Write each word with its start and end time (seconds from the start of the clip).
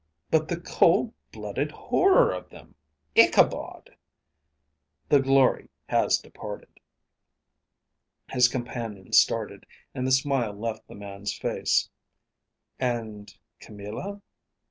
"But 0.31 0.47
the 0.47 0.59
cold 0.59 1.13
blooded 1.31 1.71
horror 1.71 2.31
of 2.33 2.49
them!... 2.49 2.73
Ichabod!" 3.13 3.91
"The 5.09 5.19
glory 5.19 5.69
has 5.89 6.17
departed." 6.17 6.79
His 8.27 8.47
companion 8.47 9.13
started, 9.13 9.67
and 9.93 10.07
the 10.07 10.11
smile 10.11 10.53
left 10.53 10.87
the 10.87 10.95
man's 10.95 11.37
face. 11.37 11.87
"And 12.79 13.31
Camilla?" 13.59 14.23